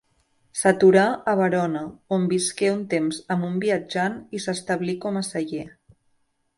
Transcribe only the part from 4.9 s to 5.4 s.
com a